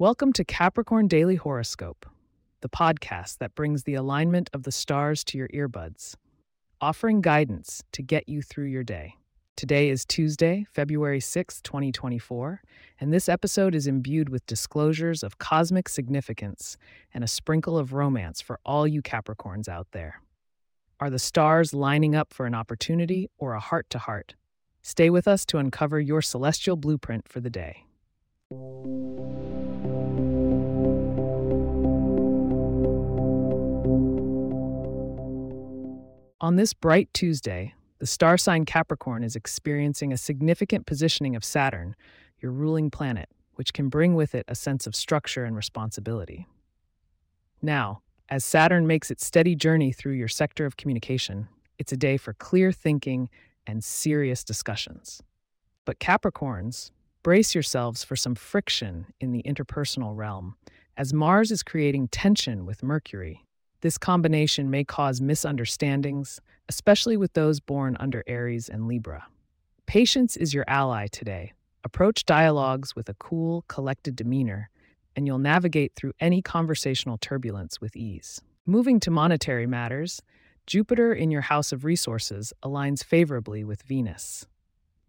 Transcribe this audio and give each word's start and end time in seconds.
Welcome 0.00 0.32
to 0.34 0.44
Capricorn 0.44 1.08
Daily 1.08 1.34
Horoscope, 1.34 2.06
the 2.60 2.68
podcast 2.68 3.38
that 3.38 3.56
brings 3.56 3.82
the 3.82 3.94
alignment 3.94 4.48
of 4.52 4.62
the 4.62 4.70
stars 4.70 5.24
to 5.24 5.36
your 5.36 5.48
earbuds, 5.48 6.14
offering 6.80 7.20
guidance 7.20 7.82
to 7.90 8.02
get 8.02 8.28
you 8.28 8.40
through 8.40 8.66
your 8.66 8.84
day. 8.84 9.16
Today 9.56 9.88
is 9.88 10.04
Tuesday, 10.04 10.64
February 10.72 11.18
6, 11.18 11.60
2024, 11.62 12.62
and 13.00 13.12
this 13.12 13.28
episode 13.28 13.74
is 13.74 13.88
imbued 13.88 14.28
with 14.28 14.46
disclosures 14.46 15.24
of 15.24 15.38
cosmic 15.38 15.88
significance 15.88 16.76
and 17.12 17.24
a 17.24 17.26
sprinkle 17.26 17.76
of 17.76 17.92
romance 17.92 18.40
for 18.40 18.60
all 18.64 18.86
you 18.86 19.02
Capricorns 19.02 19.68
out 19.68 19.88
there. 19.90 20.22
Are 21.00 21.10
the 21.10 21.18
stars 21.18 21.74
lining 21.74 22.14
up 22.14 22.32
for 22.32 22.46
an 22.46 22.54
opportunity 22.54 23.30
or 23.36 23.54
a 23.54 23.60
heart 23.60 23.90
to 23.90 23.98
heart? 23.98 24.36
Stay 24.80 25.10
with 25.10 25.26
us 25.26 25.44
to 25.46 25.58
uncover 25.58 25.98
your 25.98 26.22
celestial 26.22 26.76
blueprint 26.76 27.26
for 27.26 27.40
the 27.40 27.50
day. 27.50 27.87
On 36.40 36.54
this 36.54 36.72
bright 36.72 37.12
Tuesday, 37.12 37.74
the 37.98 38.06
star 38.06 38.38
sign 38.38 38.64
Capricorn 38.64 39.24
is 39.24 39.34
experiencing 39.34 40.12
a 40.12 40.16
significant 40.16 40.86
positioning 40.86 41.34
of 41.34 41.44
Saturn, 41.44 41.96
your 42.40 42.52
ruling 42.52 42.92
planet, 42.92 43.28
which 43.54 43.72
can 43.72 43.88
bring 43.88 44.14
with 44.14 44.36
it 44.36 44.44
a 44.46 44.54
sense 44.54 44.86
of 44.86 44.94
structure 44.94 45.44
and 45.44 45.56
responsibility. 45.56 46.46
Now, 47.60 48.02
as 48.28 48.44
Saturn 48.44 48.86
makes 48.86 49.10
its 49.10 49.26
steady 49.26 49.56
journey 49.56 49.90
through 49.90 50.12
your 50.12 50.28
sector 50.28 50.64
of 50.64 50.76
communication, 50.76 51.48
it's 51.76 51.90
a 51.90 51.96
day 51.96 52.16
for 52.16 52.34
clear 52.34 52.70
thinking 52.70 53.30
and 53.66 53.82
serious 53.82 54.44
discussions. 54.44 55.20
But 55.84 55.98
Capricorns, 55.98 56.92
brace 57.24 57.52
yourselves 57.52 58.04
for 58.04 58.14
some 58.14 58.36
friction 58.36 59.06
in 59.20 59.32
the 59.32 59.42
interpersonal 59.42 60.16
realm, 60.16 60.54
as 60.96 61.12
Mars 61.12 61.50
is 61.50 61.64
creating 61.64 62.08
tension 62.08 62.64
with 62.64 62.84
Mercury, 62.84 63.44
this 63.80 63.98
combination 63.98 64.70
may 64.70 64.84
cause 64.84 65.20
misunderstandings, 65.20 66.40
especially 66.68 67.16
with 67.16 67.32
those 67.34 67.60
born 67.60 67.96
under 68.00 68.24
Aries 68.26 68.68
and 68.68 68.88
Libra. 68.88 69.26
Patience 69.86 70.36
is 70.36 70.52
your 70.52 70.64
ally 70.66 71.06
today. 71.06 71.52
Approach 71.84 72.26
dialogues 72.26 72.96
with 72.96 73.08
a 73.08 73.14
cool, 73.14 73.64
collected 73.68 74.16
demeanor, 74.16 74.68
and 75.14 75.26
you'll 75.26 75.38
navigate 75.38 75.94
through 75.94 76.12
any 76.20 76.42
conversational 76.42 77.18
turbulence 77.18 77.80
with 77.80 77.96
ease. 77.96 78.40
Moving 78.66 79.00
to 79.00 79.10
monetary 79.10 79.66
matters, 79.66 80.20
Jupiter 80.66 81.14
in 81.14 81.30
your 81.30 81.40
house 81.40 81.72
of 81.72 81.84
resources 81.84 82.52
aligns 82.62 83.02
favorably 83.02 83.64
with 83.64 83.82
Venus. 83.82 84.46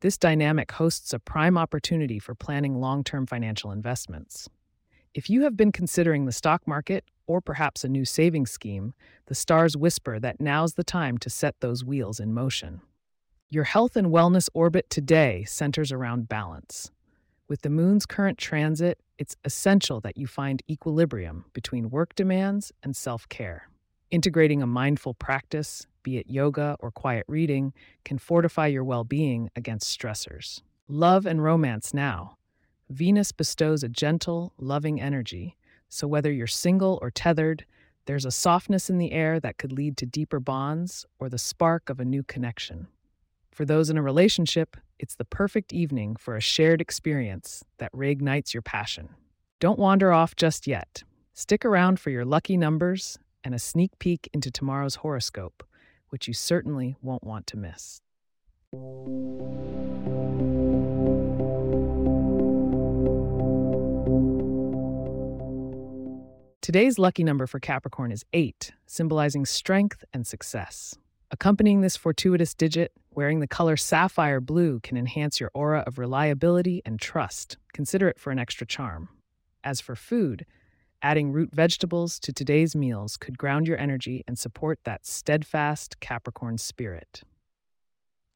This 0.00 0.16
dynamic 0.16 0.70
hosts 0.70 1.12
a 1.12 1.18
prime 1.18 1.58
opportunity 1.58 2.20
for 2.20 2.36
planning 2.36 2.76
long 2.76 3.02
term 3.02 3.26
financial 3.26 3.72
investments. 3.72 4.48
If 5.14 5.28
you 5.28 5.42
have 5.42 5.56
been 5.56 5.72
considering 5.72 6.26
the 6.26 6.32
stock 6.32 6.68
market 6.68 7.04
or 7.28 7.40
perhaps 7.40 7.84
a 7.84 7.88
new 7.88 8.04
savings 8.04 8.50
scheme, 8.50 8.94
the 9.26 9.34
stars 9.36 9.76
whisper 9.76 10.18
that 10.18 10.40
now's 10.40 10.74
the 10.74 10.82
time 10.82 11.16
to 11.18 11.30
set 11.30 11.60
those 11.60 11.84
wheels 11.84 12.18
in 12.18 12.34
motion. 12.34 12.80
Your 13.50 13.64
health 13.64 13.94
and 13.96 14.08
wellness 14.08 14.48
orbit 14.52 14.90
today 14.90 15.44
centers 15.46 15.92
around 15.92 16.28
balance. 16.28 16.90
With 17.48 17.62
the 17.62 17.70
moon's 17.70 18.04
current 18.04 18.36
transit, 18.36 18.98
it's 19.18 19.36
essential 19.44 20.00
that 20.00 20.16
you 20.16 20.26
find 20.26 20.62
equilibrium 20.68 21.44
between 21.52 21.90
work 21.90 22.14
demands 22.14 22.72
and 22.82 22.96
self 22.96 23.28
care. 23.28 23.68
Integrating 24.10 24.62
a 24.62 24.66
mindful 24.66 25.14
practice, 25.14 25.86
be 26.02 26.16
it 26.16 26.30
yoga 26.30 26.76
or 26.80 26.90
quiet 26.90 27.24
reading, 27.28 27.72
can 28.04 28.18
fortify 28.18 28.66
your 28.66 28.84
well 28.84 29.04
being 29.04 29.50
against 29.54 29.98
stressors. 29.98 30.62
Love 30.88 31.26
and 31.26 31.42
romance 31.42 31.92
now. 31.92 32.36
Venus 32.88 33.32
bestows 33.32 33.82
a 33.82 33.88
gentle, 33.88 34.54
loving 34.56 34.98
energy, 34.98 35.57
so 35.88 36.06
whether 36.06 36.32
you're 36.32 36.46
single 36.46 36.98
or 37.02 37.10
tethered, 37.10 37.64
there's 38.06 38.24
a 38.24 38.30
softness 38.30 38.88
in 38.88 38.98
the 38.98 39.12
air 39.12 39.38
that 39.40 39.58
could 39.58 39.72
lead 39.72 39.96
to 39.98 40.06
deeper 40.06 40.40
bonds 40.40 41.04
or 41.18 41.28
the 41.28 41.38
spark 41.38 41.90
of 41.90 42.00
a 42.00 42.04
new 42.04 42.22
connection. 42.22 42.88
For 43.50 43.64
those 43.64 43.90
in 43.90 43.98
a 43.98 44.02
relationship, 44.02 44.76
it's 44.98 45.14
the 45.14 45.24
perfect 45.24 45.72
evening 45.72 46.16
for 46.16 46.36
a 46.36 46.40
shared 46.40 46.80
experience 46.80 47.64
that 47.78 47.92
reignites 47.92 48.54
your 48.54 48.62
passion. 48.62 49.10
Don't 49.60 49.78
wander 49.78 50.12
off 50.12 50.36
just 50.36 50.66
yet. 50.66 51.02
Stick 51.34 51.64
around 51.64 52.00
for 52.00 52.10
your 52.10 52.24
lucky 52.24 52.56
numbers 52.56 53.18
and 53.44 53.54
a 53.54 53.58
sneak 53.58 53.98
peek 53.98 54.28
into 54.32 54.50
tomorrow's 54.50 54.96
horoscope, 54.96 55.62
which 56.08 56.28
you 56.28 56.34
certainly 56.34 56.96
won't 57.02 57.24
want 57.24 57.46
to 57.48 57.56
miss. 57.56 58.00
Today's 66.68 66.98
lucky 66.98 67.24
number 67.24 67.46
for 67.46 67.60
Capricorn 67.60 68.12
is 68.12 68.26
8, 68.34 68.72
symbolizing 68.84 69.46
strength 69.46 70.04
and 70.12 70.26
success. 70.26 70.98
Accompanying 71.30 71.80
this 71.80 71.96
fortuitous 71.96 72.52
digit, 72.52 72.92
wearing 73.14 73.40
the 73.40 73.48
color 73.48 73.74
sapphire 73.74 74.38
blue 74.38 74.78
can 74.80 74.98
enhance 74.98 75.40
your 75.40 75.50
aura 75.54 75.82
of 75.86 75.98
reliability 75.98 76.82
and 76.84 77.00
trust. 77.00 77.56
Consider 77.72 78.06
it 78.06 78.18
for 78.18 78.32
an 78.32 78.38
extra 78.38 78.66
charm. 78.66 79.08
As 79.64 79.80
for 79.80 79.96
food, 79.96 80.44
adding 81.00 81.32
root 81.32 81.54
vegetables 81.54 82.18
to 82.18 82.34
today's 82.34 82.76
meals 82.76 83.16
could 83.16 83.38
ground 83.38 83.66
your 83.66 83.78
energy 83.78 84.22
and 84.28 84.38
support 84.38 84.78
that 84.84 85.06
steadfast 85.06 86.00
Capricorn 86.00 86.58
spirit. 86.58 87.22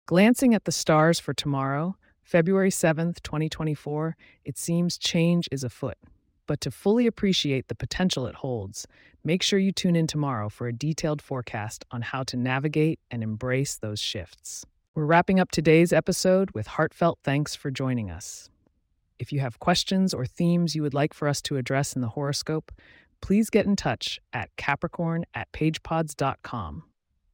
Glancing 0.07 0.55
at 0.55 0.65
the 0.65 0.73
stars 0.73 1.21
for 1.21 1.35
tomorrow, 1.35 1.97
February 2.23 2.71
7th, 2.71 3.21
2024, 3.23 4.17
it 4.47 4.57
seems 4.57 4.97
change 4.97 5.51
is 5.53 5.63
afoot. 5.63 5.99
But 6.47 6.61
to 6.63 6.71
fully 6.71 7.07
appreciate 7.07 7.69
the 7.69 7.75
potential 7.75 8.27
it 8.27 8.37
holds, 8.37 8.87
make 9.25 9.43
sure 9.43 9.59
you 9.59 9.73
tune 9.73 9.97
in 9.97 10.07
tomorrow 10.07 10.49
for 10.49 10.67
a 10.67 10.73
detailed 10.73 11.23
forecast 11.23 11.85
on 11.91 12.03
how 12.03 12.23
to 12.25 12.37
navigate 12.37 13.01
and 13.11 13.23
embrace 13.23 13.77
those 13.77 14.01
shifts. 14.01 14.67
We're 14.95 15.07
wrapping 15.07 15.41
up 15.41 15.51
today's 15.51 15.93
episode 15.93 16.51
with 16.51 16.67
heartfelt 16.67 17.19
thanks 17.25 17.55
for 17.55 17.71
joining 17.71 18.11
us. 18.11 18.51
If 19.19 19.33
you 19.33 19.41
have 19.41 19.61
questions 19.61 20.13
or 20.13 20.27
themes 20.27 20.75
you 20.75 20.83
would 20.83 20.95
like 20.95 21.15
for 21.15 21.29
us 21.29 21.41
to 21.43 21.57
address 21.57 21.95
in 21.95 22.03
the 22.03 22.09
horoscope, 22.09 22.73
please 23.21 23.51
get 23.51 23.67
in 23.67 23.77
touch 23.77 24.21
at 24.33 24.55
capricorn 24.57 25.25
at 25.33 25.51
pagepods.com. 25.53 26.83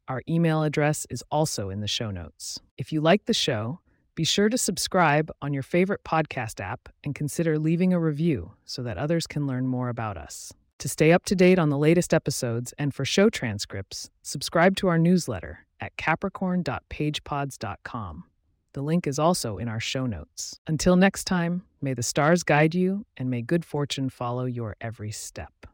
Our 0.07 0.23
email 0.29 0.63
address 0.63 1.07
is 1.11 1.25
also 1.31 1.71
in 1.71 1.81
the 1.81 1.89
show 1.89 2.11
notes. 2.11 2.61
If 2.77 2.93
you 2.93 3.01
like 3.01 3.25
the 3.25 3.35
show, 3.35 3.81
be 4.19 4.25
sure 4.25 4.49
to 4.49 4.59
subscribe 4.59 5.31
on 5.41 5.55
your 5.55 5.63
favorite 5.63 6.03
podcast 6.03 6.59
app 6.59 6.89
and 7.05 7.15
consider 7.15 7.57
leaving 7.57 7.93
a 7.93 8.01
review 8.01 8.51
so 8.65 8.83
that 8.83 8.99
others 8.99 9.29
can 9.29 9.47
learn 9.47 9.65
more 9.65 9.89
about 9.89 10.17
us. 10.17 10.53
To 10.81 10.89
stay 10.89 11.13
up 11.13 11.25
to 11.27 11.37
date 11.37 11.57
on 11.57 11.69
the 11.69 11.79
latest 11.79 12.13
episodes 12.13 12.75
and 12.81 12.93
for 12.93 13.05
show 13.05 13.31
transcripts, 13.31 14.11
subscribe 14.23 14.75
to 14.79 14.89
our 14.89 14.99
newsletter 14.99 15.69
at 15.79 15.97
capricorn.pagepods.com. 15.97 18.25
The 18.73 18.83
link 18.83 19.07
is 19.07 19.21
also 19.21 19.57
in 19.57 19.69
our 19.69 19.79
show 19.79 20.05
notes. 20.05 20.59
Until 20.67 20.97
next 20.97 21.25
time, 21.25 21.63
may 21.81 21.95
the 21.95 22.03
stars 22.03 22.43
guide 22.43 22.75
you 22.75 23.07
and 23.17 23.31
may 23.31 23.43
good 23.43 23.65
fortune 23.65 24.11
follow 24.11 24.47
your 24.47 24.75
every 24.81 25.13
step. 25.13 25.68